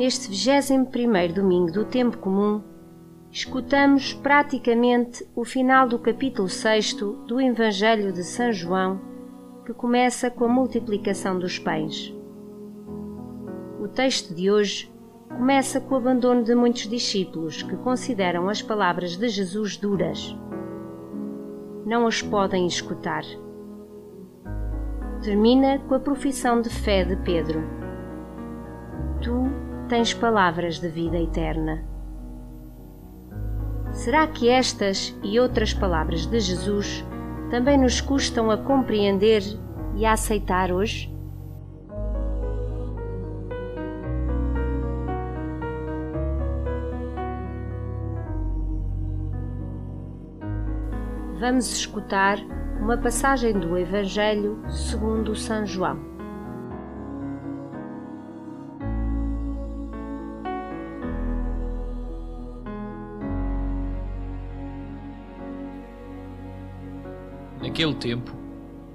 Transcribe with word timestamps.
Neste 0.00 0.30
21 0.30 1.30
domingo 1.34 1.70
do 1.70 1.84
tempo 1.84 2.16
comum, 2.16 2.62
escutamos 3.30 4.14
praticamente 4.14 5.22
o 5.36 5.44
final 5.44 5.86
do 5.86 5.98
capítulo 5.98 6.48
6 6.48 6.94
do 7.26 7.38
Evangelho 7.38 8.10
de 8.10 8.24
São 8.24 8.50
João, 8.50 8.98
que 9.66 9.74
começa 9.74 10.30
com 10.30 10.46
a 10.46 10.48
multiplicação 10.48 11.38
dos 11.38 11.58
pães. 11.58 12.16
O 13.78 13.88
texto 13.88 14.34
de 14.34 14.50
hoje 14.50 14.90
começa 15.28 15.78
com 15.78 15.94
o 15.94 15.98
abandono 15.98 16.44
de 16.44 16.54
muitos 16.54 16.88
discípulos 16.88 17.62
que 17.62 17.76
consideram 17.76 18.48
as 18.48 18.62
palavras 18.62 19.18
de 19.18 19.28
Jesus 19.28 19.76
duras. 19.76 20.34
Não 21.84 22.06
as 22.06 22.22
podem 22.22 22.66
escutar. 22.66 23.24
Termina 25.22 25.78
com 25.80 25.94
a 25.94 26.00
profissão 26.00 26.62
de 26.62 26.70
fé 26.70 27.04
de 27.04 27.16
Pedro. 27.16 27.62
Tu 29.20 29.69
tens 29.90 30.14
palavras 30.14 30.78
de 30.78 30.88
vida 30.88 31.18
eterna. 31.18 31.84
Será 33.90 34.24
que 34.28 34.48
estas 34.48 35.18
e 35.20 35.40
outras 35.40 35.74
palavras 35.74 36.26
de 36.26 36.38
Jesus 36.38 37.04
também 37.50 37.76
nos 37.76 38.00
custam 38.00 38.52
a 38.52 38.56
compreender 38.56 39.42
e 39.96 40.06
a 40.06 40.12
aceitar 40.12 40.70
hoje? 40.70 41.12
Vamos 51.40 51.72
escutar 51.72 52.38
uma 52.80 52.96
passagem 52.96 53.58
do 53.58 53.76
Evangelho 53.76 54.62
segundo 54.68 55.34
São 55.34 55.66
João. 55.66 56.19
Naquele 67.80 67.94
tempo, 67.98 68.36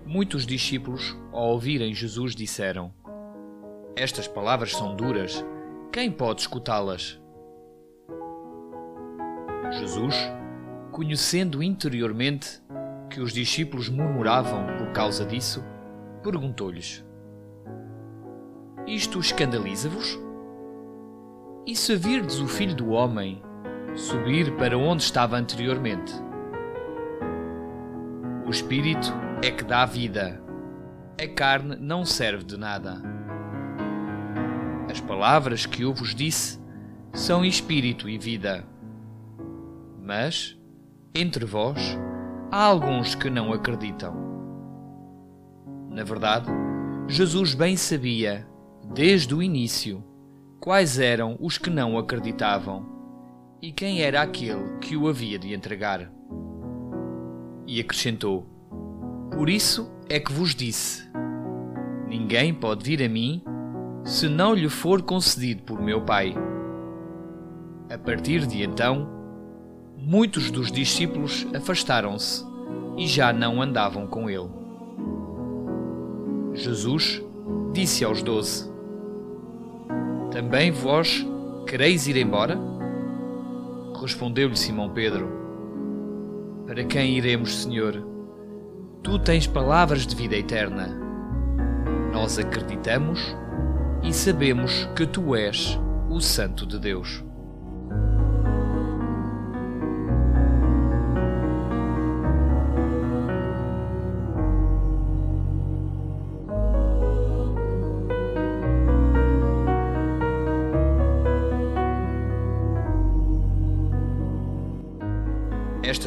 muitos 0.06 0.46
discípulos, 0.46 1.18
ao 1.32 1.54
ouvirem 1.54 1.92
Jesus, 1.92 2.36
disseram: 2.36 2.94
Estas 3.96 4.28
palavras 4.28 4.74
são 4.74 4.96
duras, 4.96 5.44
quem 5.92 6.12
pode 6.12 6.42
escutá-las? 6.42 7.20
Jesus, 9.72 10.14
conhecendo 10.92 11.64
interiormente 11.64 12.62
que 13.10 13.20
os 13.20 13.34
discípulos 13.34 13.90
murmuravam 13.90 14.68
por 14.78 14.92
causa 14.92 15.26
disso, 15.26 15.64
perguntou-lhes: 16.22 17.04
Isto 18.86 19.20
escandaliza-vos? 19.20 20.16
E 21.66 21.76
se 21.76 21.96
virdes 21.96 22.40
o 22.40 22.48
filho 22.48 22.76
do 22.76 22.90
homem 22.90 23.42
subir 23.96 24.56
para 24.58 24.78
onde 24.78 25.02
estava 25.02 25.38
anteriormente? 25.38 26.14
O 28.46 28.52
espírito 28.52 29.12
é 29.42 29.50
que 29.50 29.64
dá 29.64 29.88
vida. 29.88 30.40
A 31.20 31.28
carne 31.28 31.76
não 31.78 32.06
serve 32.06 32.44
de 32.44 32.56
nada. 32.58 33.02
As 34.88 35.00
palavras 35.00 35.66
que 35.66 35.82
eu 35.82 35.92
vos 35.92 36.14
disse 36.14 36.62
são 37.12 37.44
espírito 37.44 38.08
e 38.08 38.20
vida. 38.20 38.64
Mas, 40.00 40.56
entre 41.16 41.44
vós, 41.44 41.98
há 42.52 42.64
alguns 42.64 43.16
que 43.16 43.32
não 43.32 43.52
acreditam. 43.52 44.14
Na 45.90 46.04
verdade, 46.04 46.52
Jesus 47.08 47.56
bem 47.56 47.76
sabia, 47.76 48.48
desde 48.94 49.34
o 49.34 49.42
início, 49.42 50.04
quais 50.60 51.00
eram 51.00 51.36
os 51.40 51.58
que 51.58 51.72
não 51.72 51.98
acreditavam 51.98 52.86
e 53.60 53.72
quem 53.72 54.04
era 54.04 54.22
aquele 54.22 54.78
que 54.82 54.96
o 54.96 55.08
havia 55.08 55.40
de 55.40 55.52
entregar. 55.52 56.12
E 57.68 57.80
acrescentou: 57.80 58.46
Por 59.32 59.50
isso 59.50 59.92
é 60.08 60.20
que 60.20 60.32
vos 60.32 60.54
disse: 60.54 61.10
Ninguém 62.08 62.54
pode 62.54 62.84
vir 62.84 63.04
a 63.04 63.10
mim 63.10 63.44
se 64.04 64.30
não 64.30 64.54
lhe 64.54 64.70
for 64.70 65.02
concedido 65.02 65.64
por 65.64 65.82
meu 65.82 66.02
Pai. 66.02 66.36
A 67.92 67.98
partir 67.98 68.46
de 68.46 68.64
então, 68.64 69.10
muitos 69.98 70.52
dos 70.52 70.72
discípulos 70.72 71.48
afastaram-se 71.56 72.46
e 72.98 73.08
já 73.08 73.34
não 73.34 73.62
andavam 73.62 74.06
com 74.06 74.30
ele. 74.30 74.50
Jesus 76.54 77.22
disse 77.74 78.06
aos 78.06 78.22
doze: 78.22 78.72
Também 80.32 80.72
vós 80.72 81.26
quereis 81.68 82.08
ir 82.08 82.18
embora? 82.18 82.60
Respondeu-lhe 84.00 84.56
Simão 84.56 84.90
Pedro 84.92 85.45
para 86.66 86.84
quem 86.84 87.18
iremos, 87.18 87.64
Senhor? 87.64 88.06
Tu 89.04 89.20
tens 89.20 89.48
palavras 89.48 90.06
de 90.06 90.16
vida 90.16 90.36
eterna. 90.36 90.88
Nós 92.12 92.40
acreditamos 92.40 93.36
e 94.04 94.14
sabemos 94.14 94.88
que 94.96 95.06
tu 95.06 95.36
és 95.36 95.80
o 96.10 96.20
Santo 96.20 96.66
de 96.66 96.80
Deus. 96.80 97.25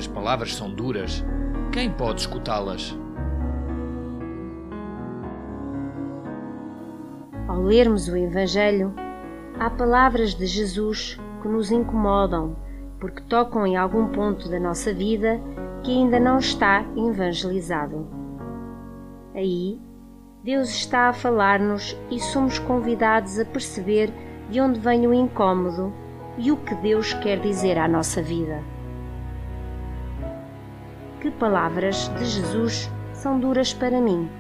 Palavras 0.08 0.54
são 0.54 0.70
duras. 0.70 1.24
Quem 1.72 1.90
pode 1.90 2.20
escutá-las? 2.22 2.96
Ao 7.46 7.60
lermos 7.62 8.08
o 8.08 8.16
Evangelho, 8.16 8.92
há 9.58 9.70
palavras 9.70 10.34
de 10.34 10.46
Jesus 10.46 11.18
que 11.40 11.48
nos 11.48 11.70
incomodam 11.70 12.56
porque 12.98 13.22
tocam 13.22 13.66
em 13.66 13.76
algum 13.76 14.08
ponto 14.08 14.48
da 14.48 14.58
nossa 14.58 14.92
vida 14.92 15.40
que 15.84 15.92
ainda 15.92 16.18
não 16.18 16.38
está 16.38 16.84
evangelizado. 16.96 18.08
Aí, 19.34 19.80
Deus 20.42 20.68
está 20.70 21.08
a 21.08 21.12
falar-nos 21.12 21.96
e 22.10 22.18
somos 22.18 22.58
convidados 22.58 23.38
a 23.38 23.44
perceber 23.44 24.12
de 24.50 24.60
onde 24.60 24.80
vem 24.80 25.06
o 25.06 25.14
incômodo 25.14 25.92
e 26.36 26.50
o 26.50 26.56
que 26.56 26.74
Deus 26.74 27.12
quer 27.12 27.38
dizer 27.38 27.78
à 27.78 27.86
nossa 27.86 28.20
vida 28.20 28.77
que 31.20 31.30
palavras 31.30 32.08
de 32.16 32.24
Jesus 32.24 32.90
são 33.12 33.40
duras 33.40 33.74
para 33.74 34.00
mim? 34.00 34.30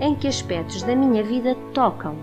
Em 0.00 0.14
que 0.14 0.26
aspectos 0.26 0.82
da 0.82 0.96
minha 0.96 1.22
vida 1.22 1.54
tocam? 1.72 2.16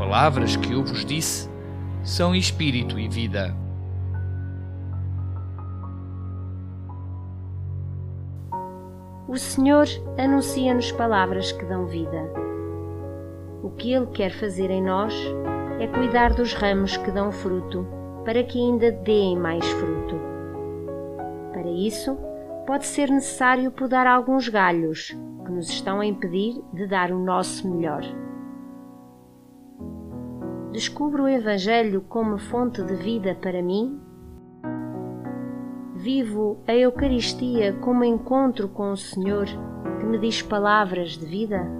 Palavras 0.00 0.56
que 0.56 0.72
eu 0.72 0.82
vos 0.82 1.04
disse 1.04 1.46
são 2.02 2.34
espírito 2.34 2.98
e 2.98 3.06
vida. 3.06 3.54
O 9.28 9.36
Senhor 9.36 9.84
anuncia-nos 10.16 10.90
palavras 10.90 11.52
que 11.52 11.66
dão 11.66 11.86
vida. 11.86 12.32
O 13.62 13.68
que 13.68 13.92
Ele 13.92 14.06
quer 14.06 14.30
fazer 14.30 14.70
em 14.70 14.82
nós 14.82 15.12
é 15.78 15.86
cuidar 15.86 16.32
dos 16.32 16.54
ramos 16.54 16.96
que 16.96 17.10
dão 17.10 17.30
fruto, 17.30 17.86
para 18.24 18.42
que 18.42 18.58
ainda 18.58 18.90
deem 18.90 19.38
mais 19.38 19.66
fruto. 19.72 20.18
Para 21.52 21.70
isso, 21.70 22.16
pode 22.66 22.86
ser 22.86 23.10
necessário 23.10 23.70
podar 23.70 24.06
alguns 24.06 24.48
galhos 24.48 25.14
que 25.44 25.52
nos 25.52 25.68
estão 25.68 26.00
a 26.00 26.06
impedir 26.06 26.58
de 26.72 26.86
dar 26.86 27.12
o 27.12 27.18
nosso 27.18 27.70
melhor. 27.70 28.02
Descubro 30.72 31.24
o 31.24 31.28
Evangelho 31.28 32.00
como 32.02 32.38
fonte 32.38 32.80
de 32.80 32.94
vida 32.94 33.34
para 33.34 33.60
mim? 33.60 34.00
Vivo 35.96 36.62
a 36.64 36.72
Eucaristia 36.72 37.72
como 37.80 38.04
encontro 38.04 38.68
com 38.68 38.92
o 38.92 38.96
Senhor 38.96 39.46
que 39.98 40.06
me 40.06 40.16
diz 40.16 40.42
palavras 40.42 41.16
de 41.18 41.26
vida? 41.26 41.79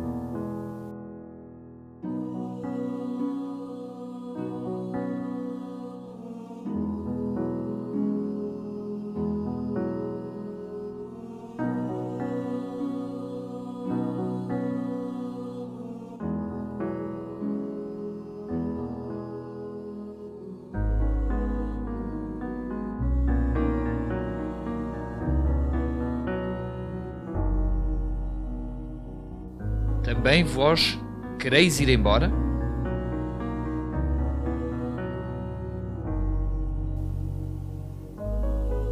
Também 30.12 30.42
vós 30.42 31.00
quereis 31.38 31.78
ir 31.78 31.88
embora? 31.88 32.32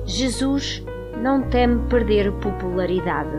Jesus 0.06 0.86
não 1.20 1.42
teme 1.42 1.88
perder 1.88 2.30
popularidade. 2.34 3.36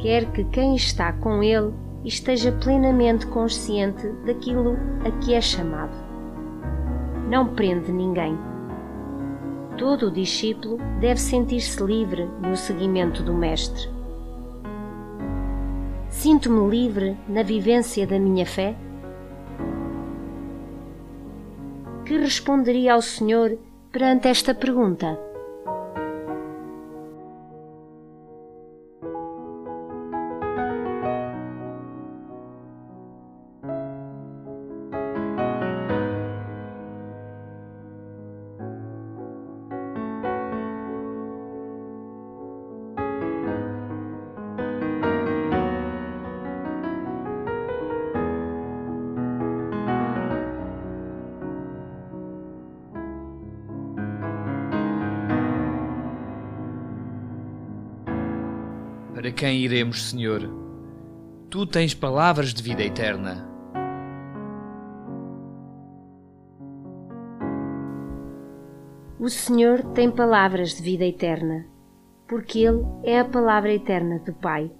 Quer 0.00 0.30
que 0.32 0.44
quem 0.44 0.76
está 0.76 1.14
com 1.14 1.42
ele 1.42 1.72
esteja 2.04 2.52
plenamente 2.52 3.26
consciente 3.28 4.06
daquilo 4.26 4.76
a 5.06 5.10
que 5.24 5.32
é 5.32 5.40
chamado. 5.40 5.96
Não 7.26 7.54
prende 7.54 7.90
ninguém. 7.90 8.36
Todo 9.78 10.10
discípulo 10.10 10.76
deve 11.00 11.18
sentir-se 11.18 11.82
livre 11.82 12.28
no 12.42 12.54
seguimento 12.54 13.22
do 13.22 13.32
Mestre. 13.32 13.99
Sinto-me 16.20 16.68
livre 16.68 17.16
na 17.26 17.42
vivência 17.42 18.06
da 18.06 18.18
minha 18.18 18.44
fé? 18.44 18.76
Que 22.04 22.18
responderia 22.18 22.92
ao 22.92 23.00
Senhor 23.00 23.56
perante 23.90 24.28
esta 24.28 24.54
pergunta? 24.54 25.18
Para 59.14 59.32
quem 59.32 59.58
iremos, 59.58 60.10
Senhor? 60.10 60.48
Tu 61.50 61.66
tens 61.66 61.92
palavras 61.94 62.54
de 62.54 62.62
vida 62.62 62.82
eterna. 62.82 63.48
O 69.18 69.28
Senhor 69.28 69.82
tem 69.92 70.10
palavras 70.10 70.70
de 70.70 70.82
vida 70.82 71.04
eterna, 71.04 71.66
porque 72.28 72.60
Ele 72.60 72.86
é 73.02 73.18
a 73.18 73.24
palavra 73.24 73.74
eterna 73.74 74.20
do 74.20 74.32
Pai. 74.32 74.70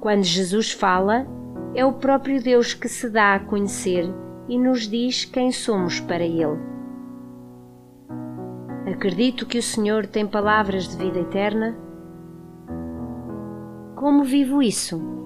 Quando 0.00 0.24
Jesus 0.24 0.72
fala, 0.72 1.26
é 1.74 1.84
o 1.84 1.92
próprio 1.92 2.42
Deus 2.42 2.72
que 2.72 2.88
se 2.88 3.10
dá 3.10 3.34
a 3.34 3.40
conhecer 3.40 4.12
e 4.48 4.58
nos 4.58 4.88
diz 4.88 5.26
quem 5.26 5.52
somos 5.52 6.00
para 6.00 6.24
Ele. 6.24 6.58
Acredito 8.90 9.46
que 9.46 9.58
o 9.58 9.62
Senhor 9.62 10.06
tem 10.06 10.26
palavras 10.26 10.88
de 10.88 10.96
vida 10.96 11.20
eterna 11.20 11.89
como 14.00 14.24
vivo 14.24 14.62
isso? 14.62 15.19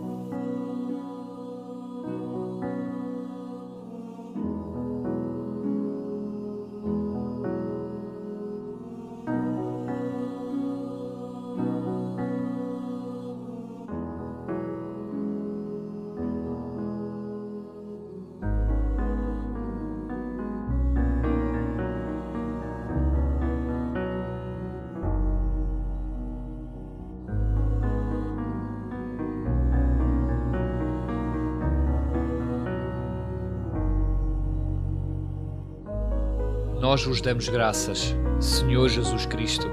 Nós 36.85 37.03
vos 37.03 37.23
damos 37.23 37.49
graças, 37.49 38.15
Senhor 38.39 38.91
Jesus 38.91 39.25
Cristo, 39.25 39.67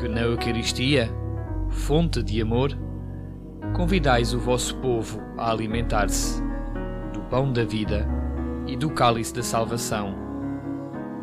que 0.00 0.08
na 0.08 0.22
Eucaristia, 0.22 1.10
fonte 1.68 2.22
de 2.22 2.40
amor, 2.40 2.70
convidais 3.76 4.32
o 4.32 4.38
vosso 4.38 4.74
povo 4.78 5.20
a 5.36 5.50
alimentar-se 5.50 6.42
do 7.12 7.20
pão 7.28 7.52
da 7.52 7.62
vida 7.62 8.08
e 8.66 8.74
do 8.74 8.88
cálice 8.88 9.34
da 9.34 9.42
salvação, 9.42 10.16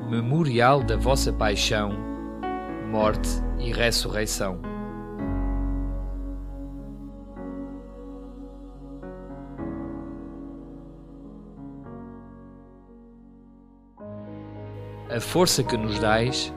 memorial 0.08 0.84
da 0.84 0.96
vossa 0.96 1.34
paixão, 1.34 1.92
morte 2.92 3.42
e 3.58 3.74
ressurreição. 3.74 4.75
A 15.10 15.20
força 15.20 15.64
que 15.64 15.78
nos 15.78 16.00
dais, 16.00 16.54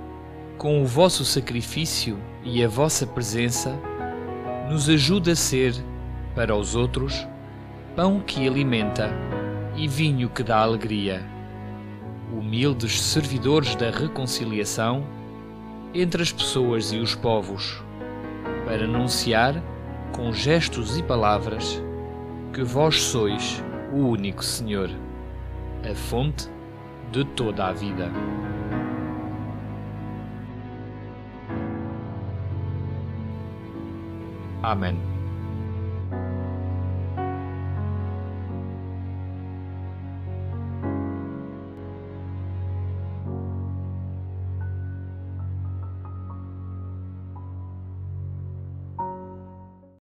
com 0.57 0.83
o 0.83 0.87
vosso 0.87 1.25
sacrifício 1.25 2.19
e 2.43 2.65
a 2.65 2.69
vossa 2.69 3.07
presença, 3.07 3.79
nos 4.71 4.89
ajuda 4.89 5.33
a 5.33 5.37
ser, 5.37 5.75
para 6.35 6.57
os 6.57 6.75
outros, 6.75 7.27
pão 7.95 8.21
que 8.21 8.47
alimenta 8.47 9.11
e 9.77 9.87
vinho 9.87 10.31
que 10.31 10.43
dá 10.43 10.61
alegria. 10.61 11.23
Humildes 12.33 13.01
servidores 13.01 13.75
da 13.75 13.91
reconciliação 13.91 15.05
entre 15.93 16.23
as 16.23 16.33
pessoas 16.33 16.93
e 16.93 16.99
os 16.99 17.15
povos, 17.15 17.83
para 18.65 18.85
anunciar, 18.85 19.63
com 20.13 20.33
gestos 20.33 20.99
e 20.99 21.03
palavras, 21.03 21.83
que 22.53 22.63
vós 22.63 23.01
sois 23.01 23.63
o 23.93 23.99
único 23.99 24.45
Senhor, 24.45 24.91
a 25.89 25.95
fonte 25.95 26.49
de 27.13 27.25
toda 27.25 27.69
a 27.69 27.73
vida. 27.73 28.11
Amen. 34.63 35.18